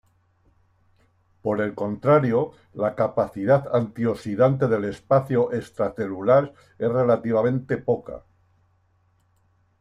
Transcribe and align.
Por 1.43 1.61
el 1.61 1.75
contrario, 1.75 2.53
la 2.73 2.95
capacidad 2.95 3.67
antioxidante 3.75 4.67
del 4.67 4.85
espacio 4.85 5.53
extracelular 5.53 6.55
es 6.79 6.91
relativamente 6.91 7.77
poca 7.77 8.15
"e.g. 8.15 8.23